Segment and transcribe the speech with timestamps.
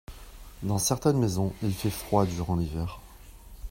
[0.63, 2.99] Dans certaines maisons il fait froid durant l’hiver.